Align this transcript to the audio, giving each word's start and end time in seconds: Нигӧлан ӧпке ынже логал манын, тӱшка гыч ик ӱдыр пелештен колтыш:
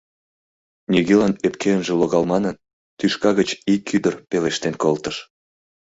Нигӧлан 0.91 1.33
ӧпке 1.45 1.69
ынже 1.77 1.93
логал 1.99 2.23
манын, 2.31 2.55
тӱшка 2.97 3.29
гыч 3.39 3.49
ик 3.73 3.83
ӱдыр 3.95 4.13
пелештен 4.29 4.75
колтыш: 4.83 5.15